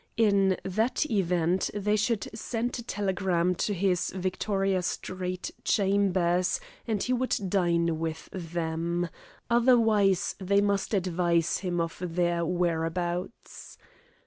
In 0.17 0.57
that 0.63 1.05
event 1.11 1.69
they 1.75 1.95
should 1.95 2.27
send 2.35 2.79
a 2.79 2.81
telegram 2.81 3.53
to 3.53 3.71
his 3.71 4.09
Victoria 4.09 4.81
Street 4.81 5.51
chambers, 5.63 6.59
and 6.87 7.03
he 7.03 7.13
would 7.13 7.35
dine 7.49 7.99
with 7.99 8.27
them. 8.31 9.09
Otherwise 9.47 10.35
they 10.39 10.59
must 10.59 10.95
advise 10.95 11.59
him 11.59 11.79
of 11.79 11.99
their 12.01 12.43
whereabouts. 12.43 13.77